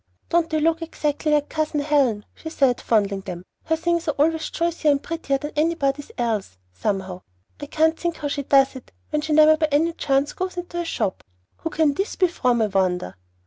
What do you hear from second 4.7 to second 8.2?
and prettier than anybody's else, somehow. I can't think